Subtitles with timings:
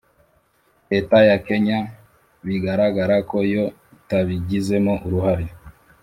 [0.91, 1.79] leta ya kenya
[2.45, 3.65] bigaragara ko yo
[3.97, 5.45] itabigizemo uruhare